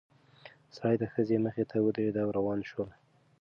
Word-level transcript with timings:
سړی 0.75 0.95
د 0.99 1.03
ښځې 1.13 1.37
مخې 1.45 1.63
ته 1.69 1.77
ودرېد 1.85 2.15
او 2.23 2.29
روان 2.37 2.59
شول. 2.69 2.89